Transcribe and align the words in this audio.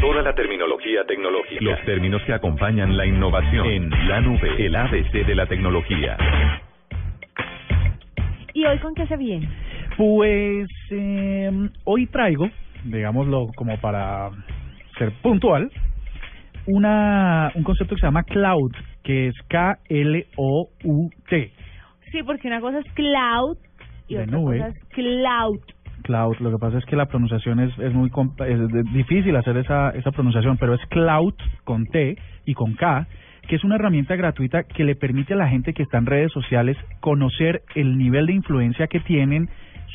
Toda 0.00 0.22
la 0.22 0.34
terminología 0.34 1.04
tecnológica. 1.06 1.64
Los 1.64 1.80
términos 1.84 2.22
que 2.24 2.32
acompañan 2.32 2.96
la 2.96 3.06
innovación 3.06 3.66
en 3.66 3.90
la 4.08 4.20
nube, 4.20 4.64
el 4.64 4.74
ABC 4.76 5.12
de 5.26 5.34
la 5.34 5.46
tecnología. 5.46 6.16
¿Y 8.52 8.64
hoy 8.64 8.78
con 8.78 8.94
qué 8.94 9.06
se 9.06 9.16
viene? 9.16 9.48
Pues 9.96 10.68
eh, 10.90 11.50
hoy 11.84 12.06
traigo, 12.06 12.48
digámoslo 12.84 13.48
como 13.56 13.78
para 13.78 14.30
ser 14.98 15.12
puntual, 15.22 15.70
una 16.66 17.50
un 17.54 17.62
concepto 17.64 17.94
que 17.94 18.00
se 18.00 18.06
llama 18.06 18.22
cloud, 18.24 18.72
que 19.02 19.28
es 19.28 19.34
K-L-O-U-T. 19.48 20.72
Sí, 22.12 22.22
porque 22.22 22.48
una 22.48 22.60
cosa 22.60 22.78
es 22.80 22.92
cloud 22.92 23.56
y 24.08 24.14
De 24.16 24.22
otra 24.22 24.36
nube. 24.38 24.58
cosa 24.58 24.68
es 24.68 24.84
cloud. 24.90 25.60
Cloud, 26.06 26.36
lo 26.38 26.52
que 26.52 26.58
pasa 26.58 26.78
es 26.78 26.84
que 26.84 26.94
la 26.94 27.06
pronunciación 27.06 27.58
es, 27.58 27.76
es 27.78 27.92
muy 27.92 28.10
es 28.46 28.92
difícil 28.92 29.34
hacer 29.34 29.56
esa, 29.56 29.90
esa 29.90 30.12
pronunciación, 30.12 30.56
pero 30.56 30.74
es 30.74 30.80
cloud 30.86 31.34
con 31.64 31.86
T 31.86 32.16
y 32.44 32.54
con 32.54 32.74
K, 32.74 33.08
que 33.48 33.56
es 33.56 33.64
una 33.64 33.74
herramienta 33.74 34.14
gratuita 34.14 34.62
que 34.62 34.84
le 34.84 34.94
permite 34.94 35.34
a 35.34 35.36
la 35.36 35.48
gente 35.48 35.72
que 35.72 35.82
está 35.82 35.98
en 35.98 36.06
redes 36.06 36.30
sociales 36.30 36.76
conocer 37.00 37.62
el 37.74 37.98
nivel 37.98 38.26
de 38.26 38.34
influencia 38.34 38.86
que 38.86 39.00
tienen 39.00 39.48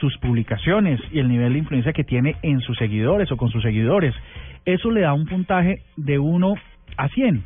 sus 0.00 0.16
publicaciones 0.18 0.98
y 1.12 1.18
el 1.18 1.28
nivel 1.28 1.52
de 1.52 1.58
influencia 1.58 1.92
que 1.92 2.04
tiene 2.04 2.36
en 2.40 2.60
sus 2.60 2.78
seguidores 2.78 3.30
o 3.30 3.36
con 3.36 3.50
sus 3.50 3.62
seguidores. 3.62 4.14
Eso 4.64 4.90
le 4.90 5.02
da 5.02 5.12
un 5.12 5.26
puntaje 5.26 5.82
de 5.96 6.18
1 6.18 6.54
a 6.96 7.08
100 7.08 7.44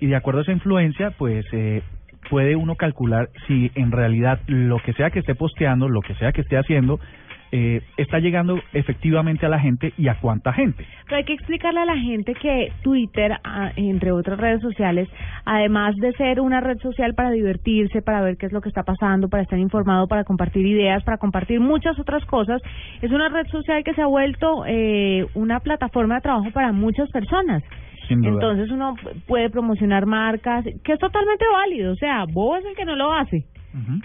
y 0.00 0.06
de 0.06 0.16
acuerdo 0.16 0.40
a 0.40 0.42
esa 0.42 0.52
influencia, 0.52 1.10
pues 1.10 1.44
eh, 1.52 1.82
puede 2.30 2.56
uno 2.56 2.76
calcular 2.76 3.28
si 3.46 3.70
en 3.74 3.92
realidad 3.92 4.40
lo 4.46 4.78
que 4.78 4.92
sea 4.94 5.10
que 5.10 5.18
esté 5.20 5.34
posteando, 5.34 5.88
lo 5.88 6.00
que 6.00 6.14
sea 6.14 6.32
que 6.32 6.42
esté 6.42 6.56
haciendo, 6.56 7.00
eh, 7.50 7.82
está 7.96 8.18
llegando 8.18 8.60
efectivamente 8.72 9.46
a 9.46 9.48
la 9.48 9.58
gente 9.58 9.92
y 9.96 10.08
a 10.08 10.18
cuánta 10.20 10.52
gente. 10.52 10.86
Pero 11.04 11.16
hay 11.16 11.24
que 11.24 11.32
explicarle 11.32 11.80
a 11.80 11.84
la 11.86 11.96
gente 11.96 12.34
que 12.34 12.72
Twitter, 12.82 13.32
ah, 13.44 13.72
entre 13.76 14.12
otras 14.12 14.38
redes 14.38 14.60
sociales, 14.60 15.08
además 15.44 15.96
de 15.96 16.12
ser 16.12 16.40
una 16.40 16.60
red 16.60 16.78
social 16.78 17.14
para 17.14 17.30
divertirse, 17.30 18.02
para 18.02 18.20
ver 18.20 18.36
qué 18.36 18.46
es 18.46 18.52
lo 18.52 18.60
que 18.60 18.68
está 18.68 18.82
pasando, 18.82 19.28
para 19.28 19.42
estar 19.42 19.58
informado, 19.58 20.06
para 20.08 20.24
compartir 20.24 20.66
ideas, 20.66 21.02
para 21.04 21.18
compartir 21.18 21.60
muchas 21.60 21.98
otras 21.98 22.24
cosas, 22.26 22.60
es 23.00 23.10
una 23.10 23.28
red 23.28 23.46
social 23.46 23.82
que 23.82 23.94
se 23.94 24.02
ha 24.02 24.06
vuelto 24.06 24.64
eh, 24.66 25.26
una 25.34 25.60
plataforma 25.60 26.16
de 26.16 26.20
trabajo 26.20 26.50
para 26.52 26.72
muchas 26.72 27.10
personas. 27.10 27.62
Entonces 28.10 28.70
uno 28.70 28.94
puede 29.26 29.50
promocionar 29.50 30.06
marcas, 30.06 30.64
que 30.82 30.92
es 30.92 30.98
totalmente 30.98 31.44
válido, 31.52 31.92
o 31.92 31.96
sea, 31.96 32.24
bobo 32.24 32.56
es 32.56 32.64
el 32.64 32.74
que 32.74 32.84
no 32.84 32.96
lo 32.96 33.12
hace. 33.12 33.44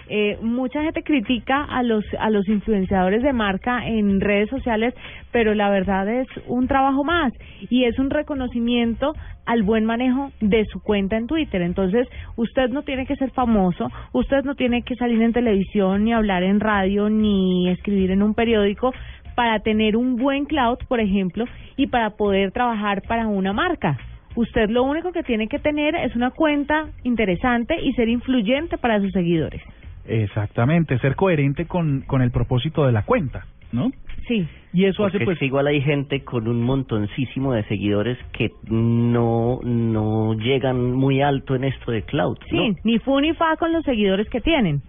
Eh, 0.08 0.38
mucha 0.42 0.82
gente 0.82 1.02
critica 1.02 1.64
a 1.64 1.82
los 1.82 2.04
a 2.18 2.30
los 2.30 2.48
influenciadores 2.48 3.22
de 3.22 3.32
marca 3.32 3.86
en 3.86 4.20
redes 4.20 4.50
sociales, 4.50 4.94
pero 5.32 5.54
la 5.54 5.70
verdad 5.70 6.08
es 6.08 6.28
un 6.46 6.68
trabajo 6.68 7.04
más 7.04 7.32
y 7.70 7.84
es 7.84 7.98
un 7.98 8.10
reconocimiento 8.10 9.14
al 9.46 9.62
buen 9.62 9.84
manejo 9.84 10.30
de 10.40 10.64
su 10.66 10.80
cuenta 10.80 11.16
en 11.16 11.26
Twitter. 11.26 11.62
Entonces, 11.62 12.08
usted 12.36 12.70
no 12.70 12.82
tiene 12.82 13.06
que 13.06 13.16
ser 13.16 13.30
famoso, 13.30 13.90
usted 14.12 14.44
no 14.44 14.54
tiene 14.54 14.82
que 14.82 14.96
salir 14.96 15.20
en 15.22 15.32
televisión, 15.32 16.04
ni 16.04 16.12
hablar 16.12 16.42
en 16.42 16.60
radio, 16.60 17.08
ni 17.10 17.68
escribir 17.68 18.10
en 18.10 18.22
un 18.22 18.34
periódico 18.34 18.92
para 19.34 19.60
tener 19.60 19.96
un 19.96 20.16
buen 20.16 20.44
cloud, 20.44 20.78
por 20.88 21.00
ejemplo, 21.00 21.44
y 21.76 21.88
para 21.88 22.10
poder 22.10 22.52
trabajar 22.52 23.02
para 23.02 23.26
una 23.26 23.52
marca. 23.52 23.98
Usted 24.36 24.68
lo 24.68 24.82
único 24.82 25.12
que 25.12 25.22
tiene 25.22 25.48
que 25.48 25.58
tener 25.58 25.94
es 25.94 26.16
una 26.16 26.30
cuenta 26.30 26.88
interesante 27.04 27.76
y 27.80 27.92
ser 27.92 28.08
influyente 28.08 28.78
para 28.78 29.00
sus 29.00 29.12
seguidores. 29.12 29.62
Exactamente, 30.06 30.98
ser 30.98 31.14
coherente 31.14 31.66
con, 31.66 32.02
con 32.02 32.20
el 32.20 32.30
propósito 32.30 32.84
de 32.84 32.92
la 32.92 33.02
cuenta, 33.04 33.46
¿no? 33.72 33.90
Sí. 34.26 34.46
Y 34.72 34.86
eso 34.86 35.02
Porque 35.02 35.18
hace 35.18 35.24
pues 35.24 35.36
es 35.36 35.42
igual 35.42 35.66
hay 35.66 35.80
gente 35.80 36.24
con 36.24 36.48
un 36.48 36.62
montoncísimo 36.62 37.52
de 37.52 37.62
seguidores 37.64 38.18
que 38.32 38.50
no 38.68 39.60
no 39.62 40.34
llegan 40.34 40.92
muy 40.92 41.22
alto 41.22 41.54
en 41.54 41.64
esto 41.64 41.92
de 41.92 42.02
cloud. 42.02 42.38
Sí, 42.50 42.70
¿no? 42.70 42.76
ni 42.82 42.98
fu 42.98 43.20
ni 43.20 43.32
fa 43.34 43.56
con 43.56 43.72
los 43.72 43.84
seguidores 43.84 44.28
que 44.28 44.40
tienen. 44.40 44.82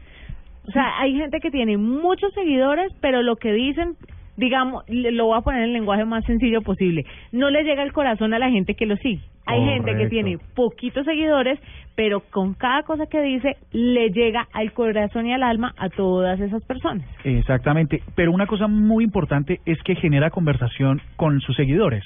O 0.67 0.71
sea, 0.71 0.99
hay 0.99 1.15
gente 1.15 1.39
que 1.39 1.51
tiene 1.51 1.77
muchos 1.77 2.33
seguidores, 2.33 2.91
pero 2.99 3.21
lo 3.21 3.35
que 3.35 3.53
dicen, 3.53 3.95
digamos, 4.37 4.83
lo 4.87 5.25
voy 5.25 5.37
a 5.37 5.41
poner 5.41 5.61
en 5.61 5.67
el 5.67 5.73
lenguaje 5.73 6.05
más 6.05 6.23
sencillo 6.25 6.61
posible, 6.61 7.05
no 7.31 7.49
le 7.49 7.63
llega 7.63 7.83
el 7.83 7.93
corazón 7.93 8.33
a 8.33 8.39
la 8.39 8.49
gente 8.49 8.75
que 8.75 8.85
lo 8.85 8.95
sigue. 8.97 9.21
Hay 9.47 9.63
gente 9.63 9.95
que 9.95 10.07
tiene 10.07 10.39
poquitos 10.55 11.05
seguidores, 11.05 11.59
pero 11.95 12.21
con 12.31 12.55
cada 12.55 12.81
cosa 12.81 13.05
que 13.05 13.21
dice 13.21 13.57
le 13.71 14.09
llega 14.09 14.47
al 14.53 14.73
corazón 14.73 15.27
y 15.27 15.33
al 15.33 15.43
alma 15.43 15.73
a 15.77 15.89
todas 15.89 16.39
esas 16.39 16.63
personas. 16.63 17.05
Exactamente, 17.23 18.01
pero 18.15 18.31
una 18.31 18.47
cosa 18.47 18.67
muy 18.67 19.03
importante 19.03 19.61
es 19.65 19.81
que 19.83 19.95
genera 19.95 20.31
conversación 20.31 20.99
con 21.15 21.39
sus 21.41 21.55
seguidores. 21.55 22.03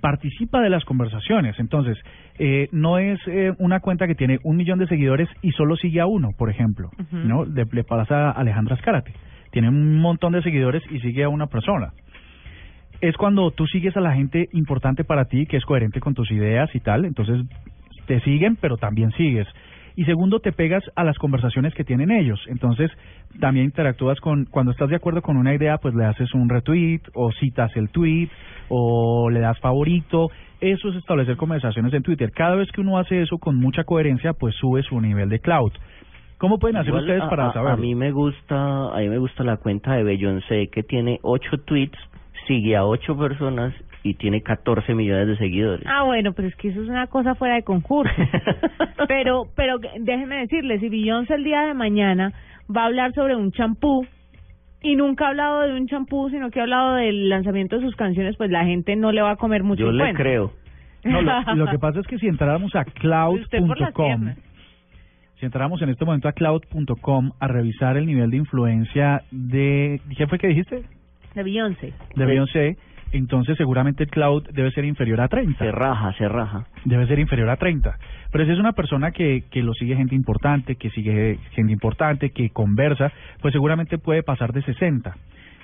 Participa 0.00 0.60
de 0.62 0.70
las 0.70 0.84
conversaciones, 0.84 1.58
entonces 1.58 1.98
eh, 2.38 2.68
no 2.72 2.98
es 2.98 3.20
eh, 3.26 3.52
una 3.58 3.80
cuenta 3.80 4.06
que 4.06 4.14
tiene 4.14 4.38
un 4.42 4.56
millón 4.56 4.78
de 4.78 4.86
seguidores 4.86 5.28
y 5.42 5.50
solo 5.50 5.76
sigue 5.76 6.00
a 6.00 6.06
uno, 6.06 6.30
por 6.38 6.48
ejemplo. 6.48 6.88
¿no? 7.10 7.44
Le, 7.44 7.66
le 7.70 7.84
pasa 7.84 8.30
a 8.30 8.30
Alejandra 8.30 8.76
Escárate, 8.76 9.12
tiene 9.52 9.68
un 9.68 10.00
montón 10.00 10.32
de 10.32 10.42
seguidores 10.42 10.82
y 10.90 10.98
sigue 11.00 11.22
a 11.22 11.28
una 11.28 11.46
persona. 11.46 11.92
Es 13.00 13.16
cuando 13.16 13.50
tú 13.50 13.66
sigues 13.66 13.96
a 13.96 14.00
la 14.00 14.14
gente 14.14 14.48
importante 14.52 15.04
para 15.04 15.26
ti, 15.26 15.46
que 15.46 15.58
es 15.58 15.64
coherente 15.64 16.00
con 16.00 16.14
tus 16.14 16.30
ideas 16.30 16.74
y 16.74 16.80
tal, 16.80 17.04
entonces 17.04 17.44
te 18.06 18.20
siguen, 18.20 18.56
pero 18.56 18.76
también 18.76 19.12
sigues. 19.12 19.46
Y 19.94 20.04
segundo, 20.04 20.40
te 20.40 20.52
pegas 20.52 20.82
a 20.96 21.04
las 21.04 21.18
conversaciones 21.18 21.74
que 21.74 21.84
tienen 21.84 22.10
ellos. 22.10 22.40
Entonces, 22.48 22.90
también 23.40 23.66
interactúas 23.66 24.18
con, 24.20 24.46
cuando 24.46 24.72
estás 24.72 24.88
de 24.88 24.96
acuerdo 24.96 25.20
con 25.20 25.36
una 25.36 25.54
idea, 25.54 25.76
pues 25.78 25.94
le 25.94 26.06
haces 26.06 26.32
un 26.32 26.48
retweet 26.48 27.02
o 27.12 27.30
citas 27.32 27.70
el 27.76 27.90
tweet 27.90 28.28
o 28.68 29.28
le 29.28 29.40
das 29.40 29.58
favorito. 29.60 30.30
Eso 30.60 30.88
es 30.88 30.96
establecer 30.96 31.36
conversaciones 31.36 31.92
en 31.92 32.02
Twitter. 32.02 32.30
Cada 32.32 32.56
vez 32.56 32.70
que 32.72 32.80
uno 32.80 32.98
hace 32.98 33.20
eso 33.20 33.36
con 33.36 33.56
mucha 33.56 33.84
coherencia, 33.84 34.32
pues 34.32 34.54
sube 34.54 34.82
su 34.82 34.98
nivel 35.00 35.28
de 35.28 35.40
cloud. 35.40 35.72
¿Cómo 36.42 36.58
pueden 36.58 36.76
hacer 36.76 36.88
Igual 36.88 37.04
ustedes 37.04 37.22
a- 37.22 37.30
para 37.30 37.46
a, 37.46 37.52
saberlo? 37.52 37.74
A 37.74 37.76
mí 37.76 37.94
me 37.94 38.10
gusta, 38.10 38.88
a 38.92 38.98
mí 38.98 39.08
me 39.08 39.18
gusta 39.18 39.44
la 39.44 39.58
cuenta 39.58 39.92
de 39.92 40.02
Beyoncé 40.02 40.70
que 40.72 40.82
tiene 40.82 41.20
ocho 41.22 41.56
tweets, 41.64 41.96
sigue 42.48 42.74
a 42.74 42.84
ocho 42.84 43.16
personas 43.16 43.72
y 44.02 44.14
tiene 44.14 44.42
14 44.42 44.92
millones 44.92 45.28
de 45.28 45.36
seguidores. 45.36 45.86
Ah, 45.86 46.02
bueno, 46.02 46.32
pero 46.32 46.48
es 46.48 46.56
que 46.56 46.70
eso 46.70 46.82
es 46.82 46.88
una 46.88 47.06
cosa 47.06 47.36
fuera 47.36 47.54
de 47.54 47.62
concurso. 47.62 48.12
pero, 49.06 49.44
pero 49.54 49.76
déjenme 50.00 50.38
decirles, 50.38 50.80
si 50.80 50.88
Beyoncé 50.88 51.34
el 51.34 51.44
día 51.44 51.60
de 51.60 51.74
mañana 51.74 52.32
va 52.76 52.82
a 52.82 52.86
hablar 52.86 53.12
sobre 53.12 53.36
un 53.36 53.52
champú 53.52 54.04
y 54.82 54.96
nunca 54.96 55.26
ha 55.26 55.28
hablado 55.28 55.60
de 55.60 55.74
un 55.74 55.86
champú, 55.86 56.28
sino 56.30 56.50
que 56.50 56.58
ha 56.58 56.64
hablado 56.64 56.96
del 56.96 57.28
lanzamiento 57.28 57.76
de 57.76 57.82
sus 57.82 57.94
canciones, 57.94 58.36
pues 58.36 58.50
la 58.50 58.64
gente 58.64 58.96
no 58.96 59.12
le 59.12 59.22
va 59.22 59.30
a 59.30 59.36
comer 59.36 59.62
mucho 59.62 59.84
Yo 59.84 59.92
le 59.92 60.12
creo. 60.14 60.50
No, 61.04 61.22
lo, 61.22 61.54
lo 61.54 61.66
que 61.68 61.78
pasa 61.80 62.00
es 62.00 62.06
que 62.08 62.18
si 62.18 62.26
entráramos 62.26 62.74
a 62.74 62.84
cloud.com. 62.84 64.34
si 65.42 65.46
entráramos 65.46 65.82
en 65.82 65.88
este 65.88 66.04
momento 66.04 66.28
a 66.28 66.32
cloud.com 66.34 67.32
a 67.40 67.48
revisar 67.48 67.96
el 67.96 68.06
nivel 68.06 68.30
de 68.30 68.36
influencia 68.36 69.24
de, 69.32 70.00
¿qué 70.16 70.28
fue 70.28 70.38
que 70.38 70.46
dijiste? 70.46 70.84
De 71.34 71.42
Beyoncé. 71.42 71.92
De 72.14 72.24
Beyoncé, 72.24 72.76
entonces 73.10 73.56
seguramente 73.56 74.04
el 74.04 74.10
cloud 74.10 74.44
debe 74.52 74.70
ser 74.70 74.84
inferior 74.84 75.20
a 75.20 75.26
30. 75.26 75.58
Se 75.58 75.72
raja, 75.72 76.12
se 76.12 76.28
raja. 76.28 76.66
Debe 76.84 77.08
ser 77.08 77.18
inferior 77.18 77.50
a 77.50 77.56
30. 77.56 77.98
Pero 78.30 78.44
si 78.44 78.52
es 78.52 78.58
una 78.60 78.70
persona 78.70 79.10
que, 79.10 79.42
que 79.50 79.64
lo 79.64 79.74
sigue 79.74 79.96
gente 79.96 80.14
importante, 80.14 80.76
que 80.76 80.90
sigue 80.90 81.40
gente 81.50 81.72
importante, 81.72 82.30
que 82.30 82.50
conversa, 82.50 83.10
pues 83.40 83.50
seguramente 83.50 83.98
puede 83.98 84.22
pasar 84.22 84.52
de 84.52 84.62
60. 84.62 85.16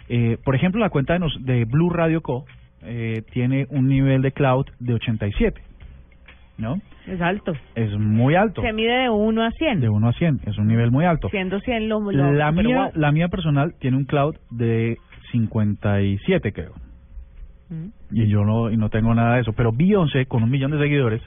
Eh, 0.09 0.39
por 0.45 0.57
ejemplo, 0.57 0.81
la 0.81 0.91
cuenta 0.91 1.13
de, 1.13 1.21
nos, 1.21 1.45
de 1.45 1.65
Blue 1.67 1.91
Radio 1.91 2.21
Co. 2.21 2.47
Eh, 2.83 3.23
tiene 3.31 3.69
un 3.71 3.87
nivel 3.87 4.23
de 4.23 4.33
cloud 4.33 4.67
de 4.81 4.95
87. 4.95 5.61
¿No? 6.59 6.81
Es 7.07 7.21
alto. 7.21 7.53
Es 7.75 7.97
muy 7.97 8.35
alto. 8.35 8.63
Se 8.63 8.73
mide 8.73 9.03
de 9.03 9.09
1 9.09 9.45
a 9.45 9.51
100. 9.53 9.81
De 9.81 9.89
1 9.89 10.09
a 10.09 10.13
100. 10.13 10.41
Es 10.47 10.59
un 10.59 10.67
nivel 10.67 10.91
muy 10.91 11.05
alto. 11.05 11.29
Siendo 11.31 11.61
100 11.61 11.89
lo, 11.89 12.01
lo 12.01 12.33
La 12.33 12.51
mía, 12.51 12.77
wow. 12.77 12.91
la 12.95 13.13
mía 13.13 13.29
personal 13.29 13.75
tiene 13.79 13.97
un 13.97 14.05
cloud 14.05 14.37
de 14.51 14.99
57, 15.31 16.53
creo. 16.53 16.75
Mm. 17.69 17.89
Y 18.11 18.27
yo 18.27 18.45
no, 18.45 18.71
y 18.71 18.77
no 18.77 18.91
tengo 18.91 19.15
nada 19.15 19.37
de 19.37 19.43
eso. 19.43 19.53
Pero 19.53 19.73
Beyoncé, 19.73 20.27
con 20.27 20.43
un 20.43 20.51
millón 20.51 20.73
de 20.73 20.79
seguidores, 20.79 21.23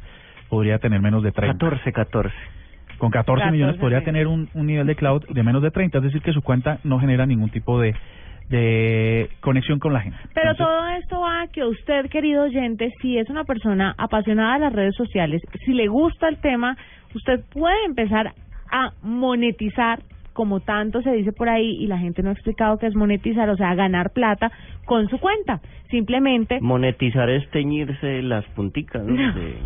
podría 0.50 0.79
tener 0.79 1.01
menos 1.01 1.23
de 1.23 1.31
30. 1.31 1.53
14, 1.53 1.94
14. 1.94 2.35
Con 2.97 3.09
14, 3.09 3.39
14, 3.39 3.51
millones 3.51 3.77
podría 3.77 4.00
sí. 4.00 4.06
tener 4.06 4.27
un, 4.27 4.50
un 4.53 4.67
nivel 4.67 4.85
de 4.85 4.95
cloud 4.95 5.23
de 5.27 5.44
menos 5.44 5.63
de 5.63 5.71
30, 5.71 5.97
es 5.97 6.03
decir, 6.03 6.21
que 6.21 6.33
su 6.33 6.41
cuenta 6.41 6.79
no 6.83 7.00
genera 7.00 7.25
ningún 7.25 7.50
tipo 7.50 7.79
de, 7.79 7.95
de 8.51 9.30
conexión 9.39 9.80
con 9.80 9.94
la 9.94 10.01
gente. 10.01 10.18
Pero 10.33 10.51
Entonces, 10.51 10.65
todo 10.77 10.88
esto 11.00 11.19
va 11.21 11.42
a 11.42 11.48
que 11.48 11.63
usted, 11.65 12.09
querido 12.09 12.44
oyente, 12.44 12.92
si 13.01 13.18
es 13.18 13.30
una 13.30 13.44
persona 13.45 13.95
apasionada 13.98 14.53
de 14.56 14.59
las 14.59 14.74
redes 14.74 14.95
sociales, 14.95 15.42
si 15.65 15.74
le 15.74 15.88
gusta 15.88 16.27
el 16.27 16.38
tema, 16.38 16.77
usted 17.15 17.42
puede 17.51 17.83
empezar 17.86 18.33
a 18.71 18.92
monetizar, 19.01 20.00
como 20.33 20.59
tanto 20.62 21.01
se 21.01 21.12
dice 21.12 21.31
por 21.33 21.50
ahí, 21.50 21.71
y 21.83 21.88
la 21.88 21.98
gente 21.98 22.21
no 22.24 22.30
ha 22.30 22.33
explicado 22.33 22.77
qué 22.77 22.88
es 22.88 22.95
monetizar, 22.95 23.50
o 23.50 23.57
sea, 23.57 23.74
ganar 23.75 24.12
plata 24.12 24.51
con 24.86 25.07
su 25.09 25.18
cuenta. 25.19 25.59
Simplemente... 25.89 26.59
Monetizar 26.62 27.30
es 27.30 27.50
teñirse 27.51 28.21
las 28.21 28.45
punticas, 28.56 29.04
¿no? 29.04 29.15
De- 29.33 29.57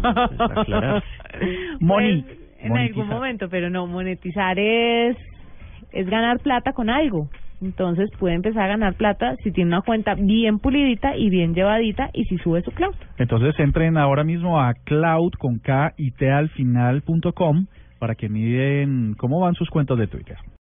aclararse. 0.59 1.07
Moni- 1.79 2.23
Pues, 2.23 2.39
en 2.59 2.69
monetizar. 2.69 3.01
algún 3.03 3.07
momento, 3.09 3.47
pero 3.49 3.69
no, 3.69 3.85
monetizar 3.85 4.57
es, 4.57 5.15
es 5.91 6.09
ganar 6.09 6.39
plata 6.39 6.73
con 6.73 6.89
algo. 6.89 7.29
Entonces 7.61 8.09
puede 8.19 8.35
empezar 8.35 8.63
a 8.63 8.67
ganar 8.67 8.95
plata 8.95 9.35
si 9.43 9.51
tiene 9.51 9.69
una 9.69 9.81
cuenta 9.81 10.15
bien 10.15 10.59
pulidita 10.59 11.15
y 11.15 11.29
bien 11.29 11.53
llevadita 11.53 12.09
y 12.13 12.25
si 12.25 12.37
sube 12.37 12.61
su 12.61 12.71
cloud. 12.71 12.95
Entonces 13.17 13.59
entren 13.59 13.97
ahora 13.97 14.23
mismo 14.23 14.59
a 14.59 14.73
cloud 14.73 15.31
con 15.37 15.59
K 15.59 15.93
y 15.97 16.11
T 16.11 16.31
al 16.31 16.49
final 16.49 17.01
punto 17.01 17.33
com 17.33 17.65
para 17.99 18.15
que 18.15 18.29
miren 18.29 19.15
cómo 19.17 19.39
van 19.39 19.55
sus 19.55 19.69
cuentos 19.69 19.97
de 19.97 20.07
Twitter. 20.07 20.37